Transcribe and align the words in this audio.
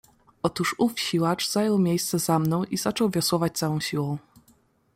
"Otóż 0.43 0.75
ów 0.77 0.99
siłacz 0.99 1.49
zajął 1.49 1.79
miejsce 1.79 2.19
za 2.19 2.39
mną 2.39 2.63
i 2.63 2.77
zaczął 2.77 3.09
wiosłować 3.09 3.57
całą 3.57 3.79
siłą." 3.79 4.17